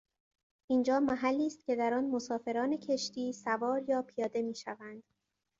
اینجا 0.67 0.99
محلی 0.99 1.47
است 1.47 1.65
که 1.65 1.75
در 1.75 1.93
آن 1.93 2.09
مسافران 2.11 2.77
کشتی 2.77 3.33
سوار 3.33 3.89
یا 3.89 4.01
پیاده 4.01 4.41
میشوند. 4.41 5.03